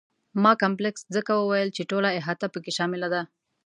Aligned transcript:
ما 0.43 0.51
کمپلکس 0.63 1.01
ځکه 1.15 1.31
وویل 1.35 1.69
چې 1.75 1.87
ټوله 1.89 2.09
احاطه 2.19 2.47
په 2.53 2.59
کې 2.63 2.71
شامله 2.77 3.07
ده. 3.13 3.21